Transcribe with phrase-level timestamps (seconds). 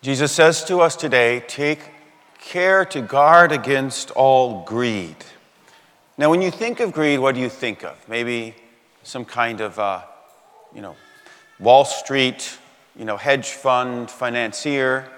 [0.00, 1.80] Jesus says to us today take
[2.38, 5.16] care to guard against all greed.
[6.16, 7.96] Now, when you think of greed, what do you think of?
[8.08, 8.54] Maybe
[9.02, 10.02] some kind of, uh,
[10.72, 10.94] you know,
[11.58, 12.56] Wall Street,
[12.96, 15.08] you know, hedge fund financier.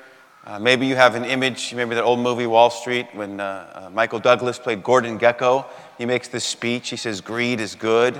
[0.47, 1.75] Uh, maybe you have an image.
[1.75, 5.67] maybe that old movie Wall Street when uh, uh, Michael Douglas played Gordon Gekko.
[5.99, 6.89] He makes this speech.
[6.89, 8.19] He says, "Greed is good,"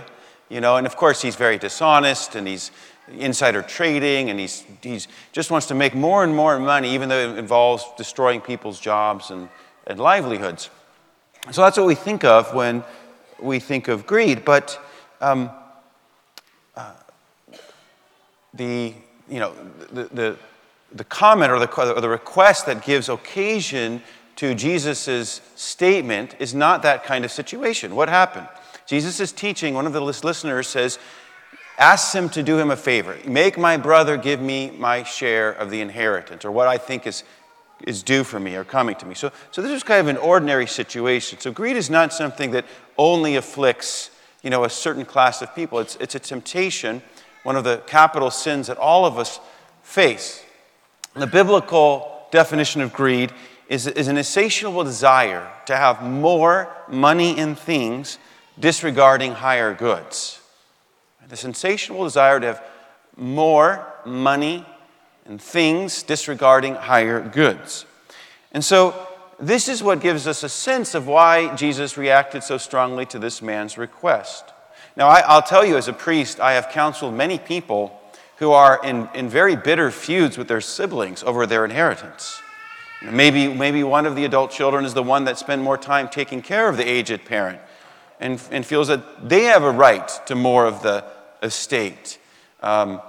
[0.51, 2.71] you know, and of course he's very dishonest and he's
[3.19, 7.33] insider trading, and he's, he's just wants to make more and more money, even though
[7.33, 9.49] it involves destroying people's jobs and,
[9.87, 10.71] and livelihoods.
[11.51, 12.85] So that's what we think of when
[13.41, 14.45] we think of greed.
[14.45, 14.79] But
[15.21, 15.51] um,
[16.77, 16.93] uh,
[18.55, 18.95] the,
[19.29, 19.55] you know,
[19.93, 20.37] the, the,
[20.93, 24.03] the comment or the, or the request that gives occasion
[24.37, 27.95] to Jesus' statement is not that kind of situation.
[27.95, 28.49] What happened?
[28.87, 30.99] Jesus is teaching, one of the listeners says,
[31.81, 33.17] asks him to do him a favor.
[33.27, 37.25] Make my brother give me my share of the inheritance, or what I think is,
[37.85, 39.15] is due for me or coming to me.
[39.15, 41.41] So, so this is kind of an ordinary situation.
[41.41, 42.67] So greed is not something that
[42.99, 44.11] only afflicts
[44.43, 45.79] you know, a certain class of people.
[45.79, 47.03] It's, it's a temptation,
[47.45, 49.41] one of the capital sins that all of us
[49.83, 50.45] face.
[51.15, 53.33] The biblical definition of greed
[53.69, 58.19] is, is an insatiable desire to have more money and things
[58.59, 60.40] disregarding higher goods
[61.31, 62.63] the sensational desire to have
[63.17, 64.67] more money
[65.25, 67.87] and things, disregarding higher goods.
[68.53, 69.07] And so,
[69.39, 73.41] this is what gives us a sense of why Jesus reacted so strongly to this
[73.41, 74.45] man's request.
[74.97, 77.99] Now, I, will tell you, as a priest, I have counseled many people
[78.37, 82.43] who are in, in very bitter feuds with their siblings over their inheritance.
[83.03, 86.43] Maybe, maybe one of the adult children is the one that spent more time taking
[86.43, 87.61] care of the aged parent
[88.19, 91.05] and, and feels that they have a right to more of the,
[91.43, 92.19] estate.
[92.63, 93.01] Um,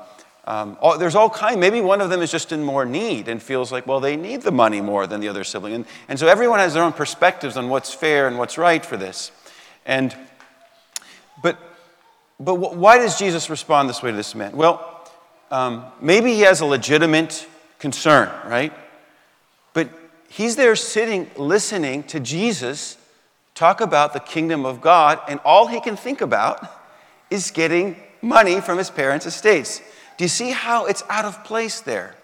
[0.46, 1.60] um, all, there's all kind.
[1.60, 4.42] Maybe one of them is just in more need and feels like, well, they need
[4.42, 5.74] the money more than the other sibling.
[5.74, 8.98] And, and so everyone has their own perspectives on what's fair and what's right for
[8.98, 9.32] this.
[9.86, 10.16] And,
[11.44, 11.60] but,
[12.40, 14.58] but why does Jesus respond this way to this man?
[14.58, 14.88] Well,
[15.52, 18.74] um, maybe he has a legitimate concern, right?
[19.74, 19.90] But
[20.28, 22.98] he's there sitting, listening to Jesus
[23.54, 26.68] talk about the kingdom of God, and all he can think about
[27.30, 29.82] is getting money from his parents' estates.
[30.18, 32.16] Do you see how it's out of place there?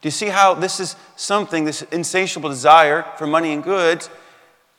[0.00, 4.10] Do you see how this is something, this insatiable desire for money and goods,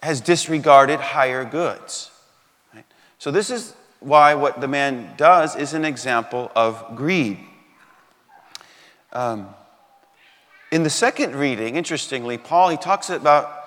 [0.04, 2.12] has disregarded higher goods?
[2.74, 2.86] Right?
[3.18, 7.40] So, this is why what the man does is an example of greed.
[9.12, 9.50] Um,
[10.72, 13.64] in the second reading, interestingly, Paul he talks about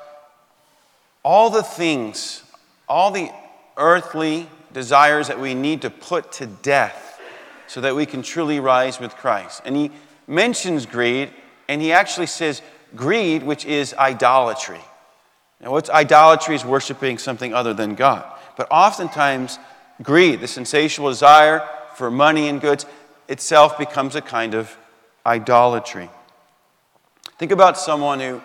[1.25, 2.43] all the things,
[2.89, 3.31] all the
[3.77, 7.21] earthly desires that we need to put to death
[7.67, 9.63] so that we can truly rise with Christ.
[9.65, 9.91] And he
[10.27, 11.31] mentions greed,
[11.69, 12.63] and he actually says
[12.97, 14.81] greed, which is idolatry.
[15.61, 18.25] Now, what's idolatry is worshiping something other than God.
[18.57, 19.59] But oftentimes,
[20.03, 22.87] greed, the sensational desire for money and goods,
[23.29, 24.77] itself becomes a kind of
[25.25, 26.11] idolatry.
[27.39, 28.43] Think about someone who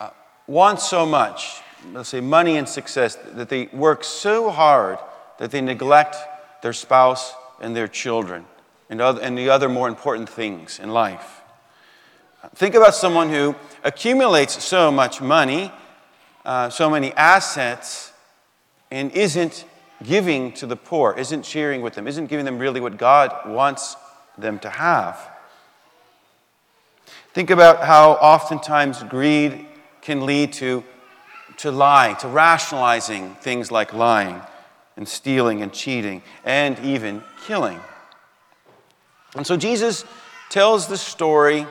[0.00, 0.10] uh,
[0.46, 1.60] wants so much,
[1.92, 4.98] let's say money and success, that they work so hard
[5.38, 6.16] that they neglect
[6.62, 8.44] their spouse and their children
[8.90, 11.42] and, other, and the other more important things in life.
[12.54, 15.72] Think about someone who accumulates so much money,
[16.44, 18.12] uh, so many assets,
[18.90, 19.64] and isn't
[20.02, 23.96] giving to the poor, isn't sharing with them, isn't giving them really what God wants
[24.36, 25.18] them to have.
[27.34, 29.66] Think about how oftentimes greed
[30.00, 30.84] can lead to,
[31.58, 34.40] to lying, to rationalizing things like lying
[34.98, 37.80] and stealing and cheating and even killing.
[39.36, 40.04] And so Jesus
[40.50, 41.66] tells the story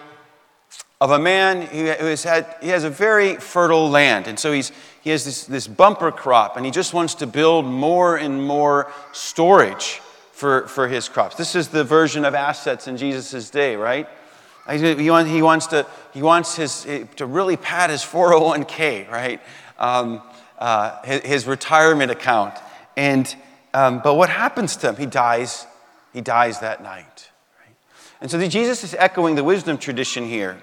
[0.99, 4.27] of a man who has had he has a very fertile land.
[4.27, 4.71] And so he's
[5.03, 8.91] he has this, this bumper crop and he just wants to build more and more
[9.11, 10.01] storage
[10.31, 11.35] for, for his crops.
[11.35, 14.07] This is the version of assets in jesus' day right?
[14.71, 16.87] He, want, he wants to he wants his
[17.17, 19.41] to really pad his 401k right?
[19.77, 20.21] Um,
[20.57, 22.57] uh, his, his retirement account
[22.97, 23.33] and,
[23.73, 24.95] um, but what happens to him?
[24.97, 25.65] He dies.
[26.11, 27.29] He dies that night.
[27.59, 27.75] Right?
[28.19, 30.57] And so the, Jesus is echoing the wisdom tradition here,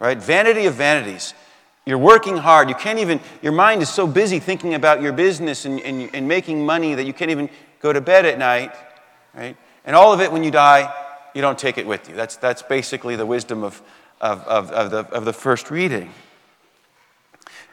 [0.00, 0.18] right?
[0.18, 1.34] Vanity of vanities.
[1.84, 2.70] You're working hard.
[2.70, 6.26] You can't even, your mind is so busy thinking about your business and, and, and
[6.26, 7.50] making money that you can't even
[7.80, 8.72] go to bed at night,
[9.34, 9.54] right?
[9.84, 10.90] And all of it, when you die,
[11.34, 12.14] you don't take it with you.
[12.14, 13.82] That's, that's basically the wisdom of,
[14.22, 16.10] of, of, of, the, of the first reading.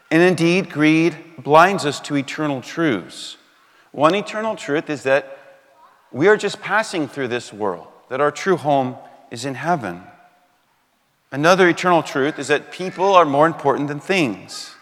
[0.10, 3.38] And indeed, greed blinds us to eternal truths.
[3.92, 5.38] One eternal truth is that
[6.12, 8.96] we are just passing through this world, that our true home
[9.30, 10.04] is in heaven.
[11.32, 14.76] Another eternal truth is that people are more important than things.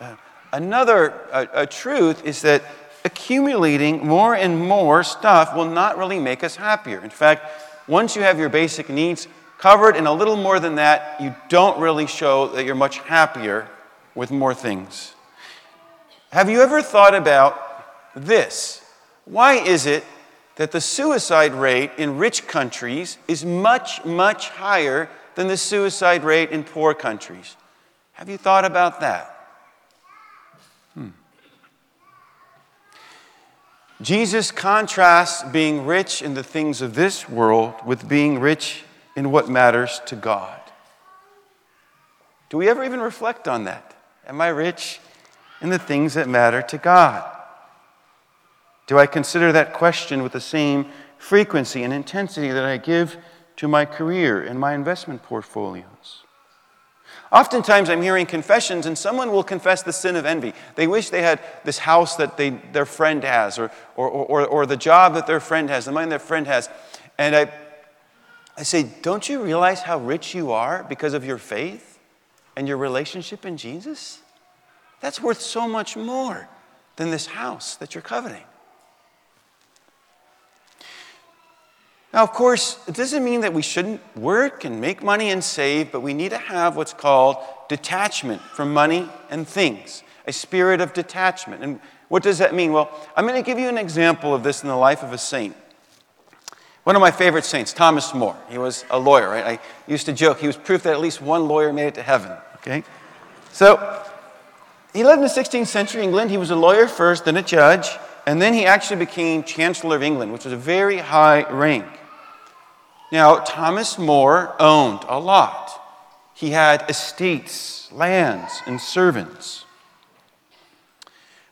[0.00, 0.16] Uh,
[0.52, 2.62] another uh, a truth is that
[3.04, 7.02] accumulating more and more stuff will not really make us happier.
[7.02, 7.42] In fact,
[7.86, 9.28] once you have your basic needs
[9.58, 13.68] covered and a little more than that, you don't really show that you're much happier
[14.14, 15.14] with more things.
[16.30, 17.58] Have you ever thought about
[18.14, 18.82] this?
[19.24, 20.04] Why is it
[20.58, 26.50] that the suicide rate in rich countries is much, much higher than the suicide rate
[26.50, 27.54] in poor countries.
[28.14, 29.36] Have you thought about that?
[30.94, 31.10] Hmm.
[34.02, 38.82] Jesus contrasts being rich in the things of this world with being rich
[39.14, 40.60] in what matters to God.
[42.50, 43.94] Do we ever even reflect on that?
[44.26, 44.98] Am I rich
[45.60, 47.24] in the things that matter to God?
[48.86, 50.86] Do I consider that question with the same
[51.18, 53.18] frequency and intensity that I give
[53.56, 56.24] to my career and my investment portfolios?
[57.30, 60.54] Oftentimes, I'm hearing confessions, and someone will confess the sin of envy.
[60.76, 64.66] They wish they had this house that they, their friend has, or, or, or, or
[64.66, 66.70] the job that their friend has, the money their friend has.
[67.18, 67.52] And I,
[68.56, 71.98] I say, Don't you realize how rich you are because of your faith
[72.56, 74.20] and your relationship in Jesus?
[75.00, 76.48] That's worth so much more
[76.96, 78.42] than this house that you're coveting.
[82.12, 85.92] Now, of course, it doesn't mean that we shouldn't work and make money and save,
[85.92, 87.36] but we need to have what's called
[87.68, 91.62] detachment from money and things, a spirit of detachment.
[91.62, 92.72] And what does that mean?
[92.72, 95.18] Well, I'm going to give you an example of this in the life of a
[95.18, 95.54] saint.
[96.84, 98.34] One of my favorite saints, Thomas More.
[98.48, 99.44] He was a lawyer, right?
[99.44, 102.02] I used to joke he was proof that at least one lawyer made it to
[102.02, 102.82] heaven, okay?
[103.52, 104.02] So,
[104.94, 106.30] he lived in the 16th century England.
[106.30, 107.88] He was a lawyer first, then a judge,
[108.26, 111.86] and then he actually became Chancellor of England, which was a very high rank.
[113.10, 115.72] Now, Thomas More owned a lot.
[116.34, 119.64] He had estates, lands, and servants.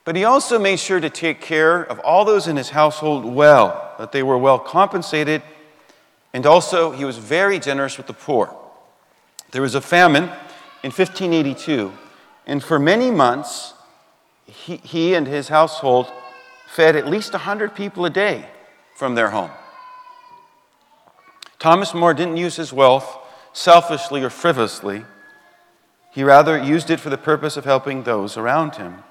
[0.05, 3.93] But he also made sure to take care of all those in his household well,
[3.97, 5.41] that they were well compensated,
[6.33, 8.55] and also he was very generous with the poor.
[9.51, 10.25] There was a famine
[10.83, 11.91] in 1582,
[12.47, 13.73] and for many months,
[14.45, 16.11] he, he and his household
[16.65, 18.49] fed at least 100 people a day
[18.95, 19.51] from their home.
[21.59, 23.17] Thomas More didn't use his wealth
[23.51, 25.03] selfishly or frivolously.
[26.11, 29.03] He rather used it for the purpose of helping those around him.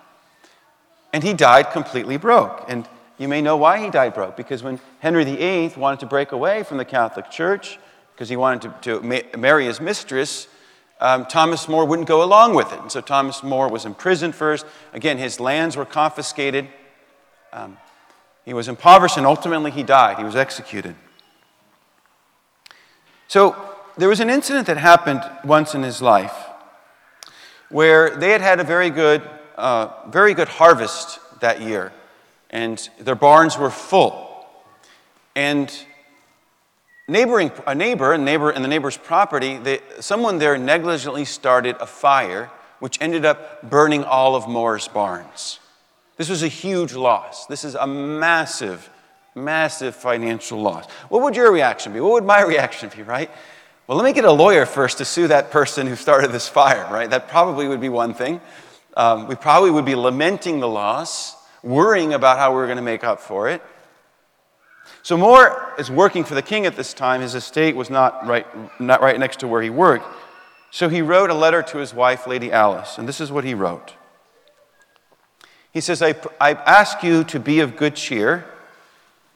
[1.12, 2.64] And he died completely broke.
[2.68, 2.88] And
[3.18, 6.62] you may know why he died broke, because when Henry VIII wanted to break away
[6.62, 7.78] from the Catholic Church,
[8.14, 10.48] because he wanted to, to ma- marry his mistress,
[11.00, 12.80] um, Thomas More wouldn't go along with it.
[12.80, 14.64] And so Thomas More was imprisoned first.
[14.92, 16.68] Again, his lands were confiscated.
[17.52, 17.76] Um,
[18.44, 20.18] he was impoverished, and ultimately he died.
[20.18, 20.94] He was executed.
[23.28, 23.56] So
[23.96, 26.34] there was an incident that happened once in his life
[27.68, 29.22] where they had had a very good,
[29.56, 31.92] uh, very good harvest that year,
[32.50, 34.46] and their barns were full.
[35.34, 35.72] And
[37.08, 41.86] neighboring, a neighbor, a neighbor in the neighbor's property, they, someone there negligently started a
[41.86, 45.60] fire, which ended up burning all of More's barns.
[46.16, 47.46] This was a huge loss.
[47.46, 48.90] This is a massive
[49.36, 50.90] massive financial loss.
[51.08, 52.00] What would your reaction be?
[52.00, 53.30] What would my reaction be, right?
[53.86, 56.88] Well, let me get a lawyer first to sue that person who started this fire,
[56.90, 57.08] right?
[57.08, 58.40] That probably would be one thing.
[58.96, 62.82] Um, we probably would be lamenting the loss, worrying about how we we're going to
[62.82, 63.62] make up for it.
[65.02, 67.20] So More is working for the king at this time.
[67.20, 68.46] His estate was not right,
[68.80, 70.06] not right next to where he worked.
[70.70, 73.54] So he wrote a letter to his wife, Lady Alice, and this is what he
[73.54, 73.94] wrote.
[75.72, 78.46] He says, I, I ask you to be of good cheer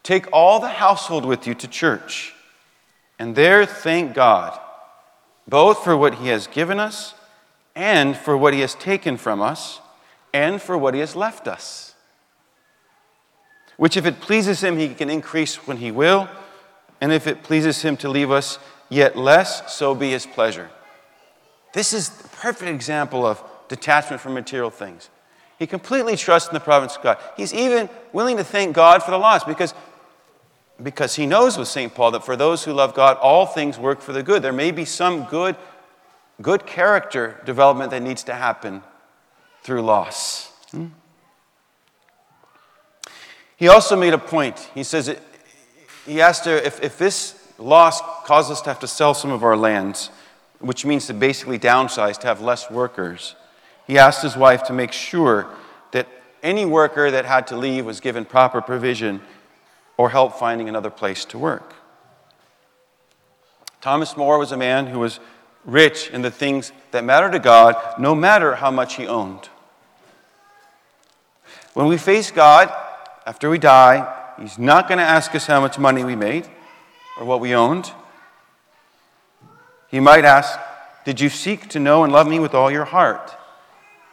[0.02, 2.34] Take all the household with you to church,
[3.18, 4.58] and there thank God,
[5.46, 7.14] both for what He has given us,
[7.74, 9.80] and for what He has taken from us,
[10.32, 11.89] and for what He has left us.
[13.80, 16.28] Which, if it pleases Him, He can increase when He will,
[17.00, 18.58] and if it pleases Him to leave us
[18.90, 20.68] yet less, so be His pleasure.
[21.72, 25.08] This is the perfect example of detachment from material things.
[25.58, 27.16] He completely trusts in the providence of God.
[27.38, 29.72] He's even willing to thank God for the loss because
[30.82, 31.94] because he knows with St.
[31.94, 34.42] Paul that for those who love God, all things work for the good.
[34.42, 35.56] There may be some good,
[36.42, 38.82] good character development that needs to happen
[39.62, 40.52] through loss.
[40.70, 40.88] Hmm?
[43.60, 44.70] He also made a point.
[44.74, 45.14] He says,
[46.06, 49.44] he asked her if, if this loss caused us to have to sell some of
[49.44, 50.08] our lands,
[50.60, 53.36] which means to basically downsize, to have less workers,
[53.86, 55.46] he asked his wife to make sure
[55.92, 56.08] that
[56.42, 59.20] any worker that had to leave was given proper provision
[59.98, 61.74] or help finding another place to work.
[63.82, 65.20] Thomas More was a man who was
[65.66, 69.50] rich in the things that matter to God, no matter how much he owned.
[71.74, 72.72] When we face God
[73.30, 76.48] after we die, He's not going to ask us how much money we made
[77.16, 77.92] or what we owned.
[79.86, 80.58] He might ask,
[81.04, 83.36] Did you seek to know and love me with all your heart?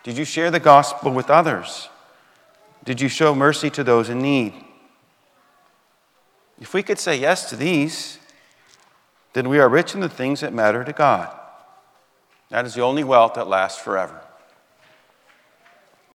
[0.04, 1.90] Did you share the gospel with others?
[2.84, 4.54] Did you show mercy to those in need?
[6.62, 8.20] If we could say yes to these,
[9.34, 11.36] then we are rich in the things that matter to God.
[12.50, 14.22] That is the only wealth that lasts forever.